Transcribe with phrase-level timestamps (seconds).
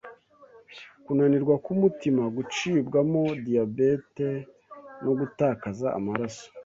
[1.05, 4.29] kunanirwa k’umutima gucibwamo diyabete
[5.03, 6.45] no gutakaza amaraso